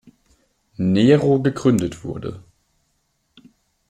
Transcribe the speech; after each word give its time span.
Nero 0.79 1.37
gegründet 1.43 2.03
wurde. 2.03 2.41